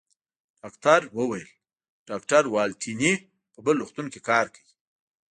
ډاکټر 0.61 1.01
وویل: 1.17 1.49
ډاکټر 2.09 2.43
والنتیني 2.53 3.13
په 3.53 3.59
بل 3.65 3.75
روغتون 3.81 4.05
کې 4.13 4.19
کار 4.29 4.45
کوي. 4.53 4.71